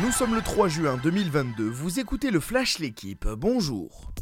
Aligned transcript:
Nous 0.00 0.12
sommes 0.12 0.36
le 0.36 0.42
3 0.42 0.68
juin 0.68 0.96
2022, 1.02 1.68
vous 1.68 1.98
écoutez 1.98 2.30
le 2.30 2.38
Flash 2.38 2.78
L'équipe, 2.78 3.26
bonjour. 3.26 4.12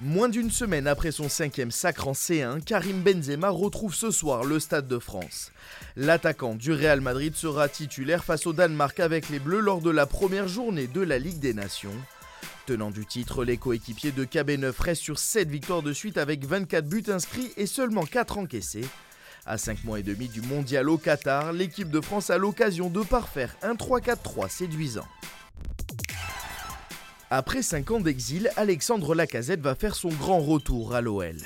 Moins 0.00 0.30
d'une 0.30 0.50
semaine 0.50 0.86
après 0.86 1.12
son 1.12 1.28
cinquième 1.28 1.70
sacre 1.70 2.08
en 2.08 2.12
C1, 2.12 2.62
Karim 2.62 3.02
Benzema 3.02 3.50
retrouve 3.50 3.94
ce 3.94 4.10
soir 4.10 4.44
le 4.44 4.58
Stade 4.58 4.88
de 4.88 4.98
France. 4.98 5.52
L'attaquant 5.96 6.54
du 6.54 6.72
Real 6.72 7.02
Madrid 7.02 7.34
sera 7.34 7.68
titulaire 7.68 8.24
face 8.24 8.46
au 8.46 8.54
Danemark 8.54 9.00
avec 9.00 9.28
les 9.28 9.38
Bleus 9.38 9.60
lors 9.60 9.82
de 9.82 9.90
la 9.90 10.06
première 10.06 10.48
journée 10.48 10.86
de 10.86 11.02
la 11.02 11.18
Ligue 11.18 11.40
des 11.40 11.52
Nations. 11.52 11.92
Tenant 12.64 12.90
du 12.90 13.04
titre, 13.04 13.44
les 13.44 13.58
coéquipiers 13.58 14.12
de 14.12 14.24
KB9 14.24 14.72
restent 14.80 15.02
sur 15.02 15.18
7 15.18 15.50
victoires 15.50 15.82
de 15.82 15.92
suite 15.92 16.16
avec 16.16 16.46
24 16.46 16.88
buts 16.88 17.04
inscrits 17.08 17.52
et 17.58 17.66
seulement 17.66 18.06
4 18.06 18.38
encaissés. 18.38 18.86
À 19.44 19.58
5 19.58 19.82
mois 19.82 19.98
et 19.98 20.04
demi 20.04 20.28
du 20.28 20.40
mondial 20.40 20.88
au 20.88 20.98
Qatar, 20.98 21.52
l'équipe 21.52 21.90
de 21.90 22.00
France 22.00 22.30
a 22.30 22.38
l'occasion 22.38 22.90
de 22.90 23.00
parfaire 23.02 23.56
un 23.62 23.74
3-4-3 23.74 24.48
séduisant. 24.48 25.06
Après 27.28 27.62
5 27.62 27.90
ans 27.90 28.00
d'exil, 28.00 28.52
Alexandre 28.56 29.16
Lacazette 29.16 29.60
va 29.60 29.74
faire 29.74 29.96
son 29.96 30.10
grand 30.10 30.38
retour 30.38 30.94
à 30.94 31.00
l'OL. 31.00 31.36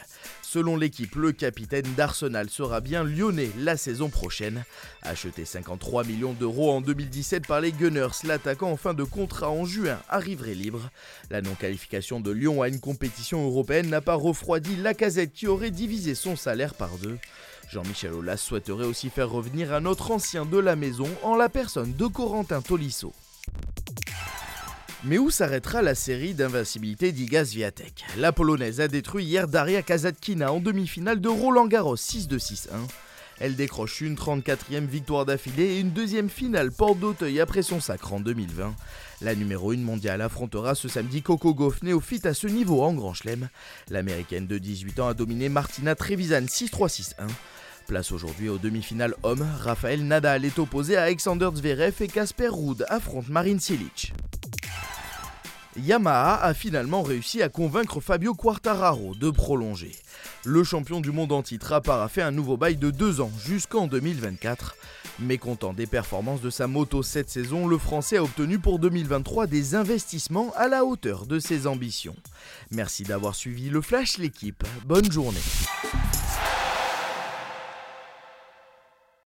Selon 0.42 0.76
l'équipe, 0.76 1.14
le 1.16 1.32
capitaine 1.32 1.86
d'Arsenal 1.96 2.50
sera 2.50 2.80
bien 2.80 3.02
lyonnais 3.02 3.50
la 3.58 3.76
saison 3.76 4.10
prochaine. 4.10 4.64
Acheté 5.02 5.44
53 5.44 6.04
millions 6.04 6.34
d'euros 6.34 6.72
en 6.72 6.80
2017 6.82 7.46
par 7.46 7.60
les 7.60 7.72
Gunners, 7.72 8.24
l'attaquant 8.24 8.70
en 8.70 8.76
fin 8.76 8.94
de 8.94 9.04
contrat 9.04 9.50
en 9.50 9.64
juin 9.64 9.98
arriverait 10.08 10.54
libre. 10.54 10.90
La 11.30 11.40
non-qualification 11.40 12.20
de 12.20 12.30
Lyon 12.30 12.62
à 12.62 12.68
une 12.68 12.80
compétition 12.80 13.44
européenne 13.44 13.88
n'a 13.88 14.00
pas 14.00 14.14
refroidi 14.14 14.76
Lacazette 14.76 15.32
qui 15.32 15.46
aurait 15.46 15.70
divisé 15.70 16.14
son 16.14 16.36
salaire 16.36 16.74
par 16.74 16.98
deux. 16.98 17.18
Jean-Michel 17.68 18.12
Aulas 18.12 18.36
souhaiterait 18.36 18.86
aussi 18.86 19.10
faire 19.10 19.30
revenir 19.30 19.72
un 19.72 19.86
autre 19.86 20.10
ancien 20.10 20.46
de 20.46 20.58
la 20.58 20.76
maison 20.76 21.08
en 21.22 21.36
la 21.36 21.48
personne 21.48 21.94
de 21.94 22.06
Corentin 22.06 22.62
Tolisso. 22.62 23.12
Mais 25.04 25.18
où 25.18 25.30
s'arrêtera 25.30 25.82
la 25.82 25.94
série 25.94 26.34
d'invincibilité 26.34 27.12
d'Igaz 27.12 27.52
Viatek? 27.52 28.04
La 28.18 28.32
Polonaise 28.32 28.80
a 28.80 28.88
détruit 28.88 29.24
hier 29.24 29.46
Daria 29.46 29.82
Kazatkina 29.82 30.52
en 30.52 30.60
demi-finale 30.60 31.20
de 31.20 31.28
Roland 31.28 31.66
Garros 31.66 31.96
6-2-6-1. 31.96 32.68
Elle 33.38 33.54
décroche 33.54 34.00
une 34.00 34.14
34e 34.14 34.86
victoire 34.86 35.26
d'affilée 35.26 35.74
et 35.74 35.80
une 35.80 35.90
deuxième 35.90 36.30
finale 36.30 36.72
porte 36.72 36.98
d'Auteuil 36.98 37.38
après 37.40 37.62
son 37.62 37.80
sacre 37.80 38.14
en 38.14 38.20
2020. 38.20 38.74
La 39.20 39.34
numéro 39.34 39.72
1 39.72 39.76
mondiale 39.78 40.22
affrontera 40.22 40.74
ce 40.74 40.88
samedi 40.88 41.20
Coco 41.20 41.52
Gauff, 41.52 41.82
néophyte 41.82 42.24
à 42.24 42.32
ce 42.32 42.46
niveau 42.46 42.82
en 42.82 42.94
Grand 42.94 43.12
Chelem. 43.12 43.48
L'américaine 43.90 44.46
de 44.46 44.56
18 44.56 45.00
ans 45.00 45.08
a 45.08 45.14
dominé 45.14 45.50
Martina 45.50 45.94
Trevisan 45.94 46.46
6-3-6-1. 46.46 47.28
Place 47.86 48.10
aujourd'hui 48.10 48.48
aux 48.48 48.58
demi-finales 48.58 49.14
hommes, 49.22 49.46
Raphaël 49.60 50.04
Nadal 50.04 50.44
est 50.44 50.58
opposé 50.58 50.96
à 50.96 51.04
Alexander 51.04 51.48
Zverev 51.54 51.94
et 52.00 52.08
Casper 52.08 52.48
Ruud 52.48 52.84
affronte 52.88 53.28
Marin 53.28 53.58
Cilic. 53.60 54.12
Yamaha 55.76 56.42
a 56.42 56.52
finalement 56.54 57.02
réussi 57.02 57.42
à 57.42 57.48
convaincre 57.48 58.00
Fabio 58.00 58.34
Quartararo 58.34 59.14
de 59.14 59.30
prolonger. 59.30 59.92
Le 60.44 60.64
champion 60.64 61.00
du 61.00 61.12
monde 61.12 61.30
en 61.30 61.42
titre 61.42 61.72
a 61.72 61.80
paraffé 61.80 62.22
un 62.22 62.32
nouveau 62.32 62.56
bail 62.56 62.76
de 62.76 62.90
2 62.90 63.20
ans 63.20 63.30
jusqu'en 63.44 63.86
2024. 63.86 64.74
Mécontent 65.20 65.72
des 65.72 65.86
performances 65.86 66.40
de 66.40 66.50
sa 66.50 66.66
moto 66.66 67.02
cette 67.02 67.30
saison, 67.30 67.68
le 67.68 67.78
Français 67.78 68.16
a 68.16 68.22
obtenu 68.22 68.58
pour 68.58 68.80
2023 68.80 69.46
des 69.46 69.76
investissements 69.76 70.52
à 70.56 70.66
la 70.66 70.84
hauteur 70.84 71.26
de 71.26 71.38
ses 71.38 71.66
ambitions. 71.68 72.16
Merci 72.72 73.04
d'avoir 73.04 73.34
suivi 73.36 73.70
le 73.70 73.80
Flash 73.80 74.18
l'équipe. 74.18 74.64
Bonne 74.86 75.10
journée. 75.12 75.40